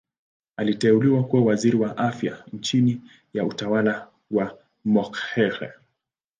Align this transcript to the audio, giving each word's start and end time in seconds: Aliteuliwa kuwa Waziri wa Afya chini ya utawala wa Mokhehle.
Aliteuliwa 0.57 1.23
kuwa 1.23 1.41
Waziri 1.43 1.77
wa 1.77 1.97
Afya 1.97 2.43
chini 2.61 3.01
ya 3.33 3.45
utawala 3.45 4.07
wa 4.31 4.59
Mokhehle. 4.85 5.71